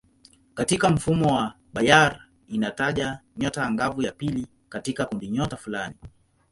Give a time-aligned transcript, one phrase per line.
[0.53, 5.95] Katika mfumo wa Bayer inataja nyota angavu ya pili katika kundinyota fulani.